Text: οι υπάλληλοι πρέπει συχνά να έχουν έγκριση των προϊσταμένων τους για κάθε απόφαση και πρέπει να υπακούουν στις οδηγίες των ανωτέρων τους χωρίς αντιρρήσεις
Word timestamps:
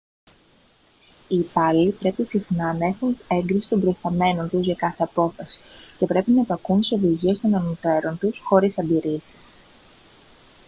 οι 1.27 1.35
υπάλληλοι 1.37 1.91
πρέπει 1.91 2.25
συχνά 2.25 2.73
να 2.73 2.85
έχουν 2.85 3.17
έγκριση 3.27 3.69
των 3.69 3.81
προϊσταμένων 3.81 4.49
τους 4.49 4.65
για 4.65 4.75
κάθε 4.75 5.03
απόφαση 5.03 5.59
και 5.97 6.05
πρέπει 6.05 6.31
να 6.31 6.41
υπακούουν 6.41 6.83
στις 6.83 6.97
οδηγίες 6.97 7.39
των 7.39 7.55
ανωτέρων 7.55 8.17
τους 8.17 8.39
χωρίς 8.39 8.79
αντιρρήσεις 8.79 9.53